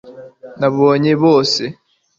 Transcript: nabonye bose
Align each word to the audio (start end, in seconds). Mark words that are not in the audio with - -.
nabonye 0.59 1.11
bose 1.23 1.63